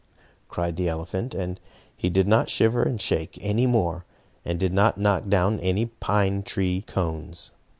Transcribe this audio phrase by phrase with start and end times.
[0.49, 1.59] cried the elephant, and
[1.95, 4.03] he did not shiver and shake any more,
[4.43, 7.51] and did not knock down any pine tree cones.